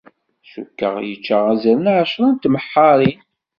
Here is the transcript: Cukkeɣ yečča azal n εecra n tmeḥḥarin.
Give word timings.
Cukkeɣ 0.51 0.95
yečča 1.07 1.37
azal 1.51 1.79
n 1.83 1.91
εecra 1.93 2.27
n 2.29 2.35
tmeḥḥarin. 2.37 3.21